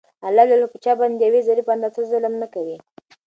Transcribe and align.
الله 0.27 0.45
په 0.71 0.77
چا 0.83 0.93
باندي 0.99 1.17
د 1.19 1.21
يوې 1.27 1.41
ذري 1.47 1.63
په 1.65 1.71
اندازه 1.75 2.01
ظلم 2.11 2.33
نکوي 2.41 2.77